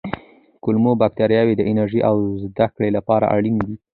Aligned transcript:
کولمو 0.63 0.91
بکتریاوې 1.01 1.53
د 1.57 1.61
انرژۍ 1.69 1.99
او 2.09 2.15
زده 2.43 2.65
کړې 2.75 2.89
لپاره 2.97 3.25
اړینې 3.35 3.61
دي. 3.67 3.75